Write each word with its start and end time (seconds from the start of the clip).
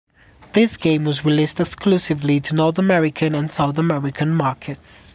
This 0.53 0.77
game 0.77 1.03
was 1.05 1.23
released 1.23 1.59
exclusively 1.59 2.39
to 2.39 2.55
North 2.55 2.79
American 2.79 3.35
and 3.35 3.51
South 3.53 3.77
American 3.77 4.31
markets. 4.31 5.09